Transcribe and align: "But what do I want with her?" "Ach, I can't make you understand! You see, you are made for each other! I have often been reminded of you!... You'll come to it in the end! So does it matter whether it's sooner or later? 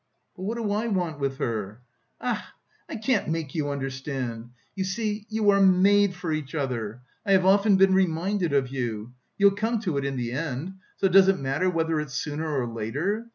"But 0.35 0.41
what 0.41 0.57
do 0.57 0.71
I 0.71 0.87
want 0.87 1.19
with 1.19 1.37
her?" 1.37 1.79
"Ach, 2.19 2.43
I 2.89 2.95
can't 2.95 3.29
make 3.29 3.53
you 3.53 3.69
understand! 3.69 4.49
You 4.73 4.83
see, 4.83 5.27
you 5.29 5.51
are 5.51 5.61
made 5.61 6.15
for 6.15 6.31
each 6.33 6.55
other! 6.55 7.01
I 7.23 7.33
have 7.33 7.45
often 7.45 7.75
been 7.77 7.93
reminded 7.93 8.51
of 8.51 8.69
you!... 8.69 9.13
You'll 9.37 9.51
come 9.51 9.79
to 9.81 9.99
it 9.99 10.03
in 10.03 10.15
the 10.15 10.31
end! 10.31 10.73
So 10.97 11.07
does 11.07 11.27
it 11.27 11.37
matter 11.37 11.69
whether 11.69 11.99
it's 12.01 12.15
sooner 12.15 12.47
or 12.51 12.65
later? 12.65 13.29